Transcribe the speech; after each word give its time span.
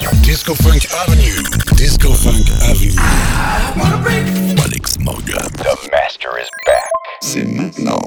Disco 0.00 0.54
Funk 0.54 0.86
Avenue. 0.94 1.42
Disco 1.76 2.14
Funk 2.14 2.48
Avenue. 2.62 2.96
Alex 4.58 4.98
Morgan. 4.98 5.36
The 5.58 5.88
master 5.92 6.38
is 6.38 6.48
back. 6.64 6.90
C'est 7.20 7.44
maintenant. 7.44 8.00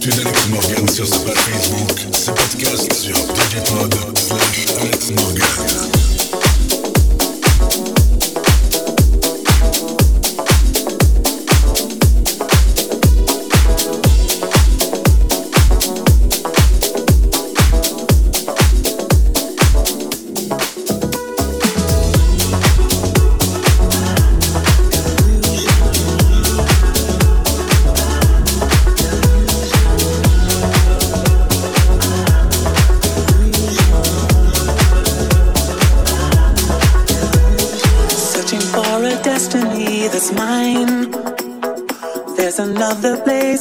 L'actu 0.00 0.16
d'Alex 0.16 0.48
Morgan 0.48 0.88
sur 0.88 1.06
sa 1.06 1.18
page 1.18 1.36
Facebook, 1.36 1.98
ses 2.10 2.32
podcasts 2.32 2.92
sur 2.94 3.12
Digipod, 3.12 3.94
slash 4.16 4.66
Alex 4.80 5.10
Morgan. 5.10 6.19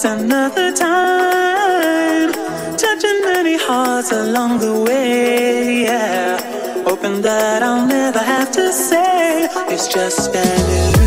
another 0.06 0.72
time. 0.72 2.32
Touching 2.77 3.22
many 3.24 3.58
hearts 3.58 4.12
along 4.12 4.60
the 4.60 4.82
way, 4.82 5.84
yeah. 5.84 6.84
Hoping 6.84 7.22
that 7.22 7.63
I'll 7.63 7.86
never 7.86 8.20
have 8.20 8.51
to 8.51 8.72
say 8.72 9.48
it's 9.68 9.88
just 9.88 10.32
been. 10.32 10.99